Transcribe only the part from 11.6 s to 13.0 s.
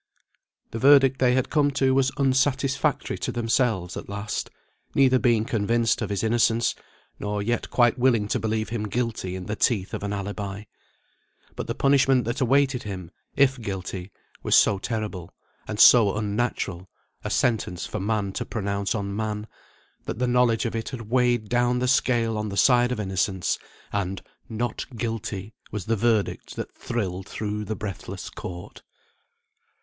the punishment that awaited